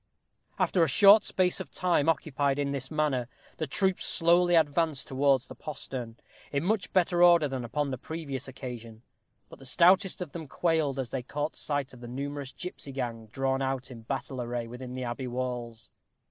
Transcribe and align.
After 0.57 0.81
a 0.81 0.87
short 0.87 1.23
space 1.23 1.59
of 1.59 1.69
time 1.69 2.09
occupied 2.09 2.57
in 2.57 2.71
this 2.71 2.89
manner, 2.89 3.29
the 3.57 3.67
troop 3.67 4.01
slowly 4.01 4.55
advanced 4.55 5.07
towards 5.07 5.45
the 5.45 5.53
postern, 5.53 6.17
in 6.51 6.63
much 6.63 6.91
better 6.91 7.21
order 7.21 7.47
than 7.47 7.63
upon 7.63 7.91
the 7.91 7.99
previous 7.99 8.47
occasion; 8.47 9.03
but 9.47 9.59
the 9.59 9.63
stoutest 9.67 10.19
of 10.19 10.31
them 10.31 10.47
quailed 10.47 10.97
as 10.97 11.11
they 11.11 11.21
caught 11.21 11.55
sight 11.55 11.93
of 11.93 11.99
the 11.99 12.07
numerous 12.07 12.51
gipsy 12.51 12.91
gang 12.91 13.27
drawn 13.27 13.61
out 13.61 13.91
in 13.91 14.01
battle 14.01 14.41
array 14.41 14.65
within 14.65 14.93
the 14.93 15.03
abbey 15.03 15.27
walls. 15.27 15.91